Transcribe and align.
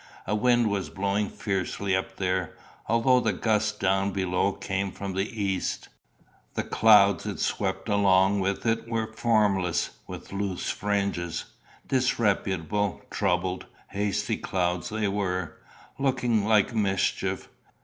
A 0.25 0.33
wind 0.33 0.71
was 0.71 0.89
blowing 0.89 1.29
fiercely 1.29 1.95
up 1.95 2.15
there, 2.15 2.55
although 2.87 3.19
the 3.19 3.31
gusts 3.33 3.71
down 3.71 4.09
below 4.09 4.51
came 4.51 4.91
from 4.91 5.13
the 5.13 5.29
east. 5.39 5.89
The 6.55 6.63
clouds 6.63 7.27
it 7.27 7.39
swept 7.39 7.87
along 7.87 8.39
with 8.39 8.65
it 8.65 8.87
were 8.89 9.13
formless, 9.13 9.91
with 10.07 10.33
loose 10.33 10.71
fringes 10.71 11.45
disreputable, 11.87 13.03
troubled, 13.11 13.67
hasty 13.91 14.37
clouds 14.37 14.89
they 14.89 15.07
were, 15.07 15.57
looking 15.99 16.45
like 16.45 16.73
mischief. 16.73 17.47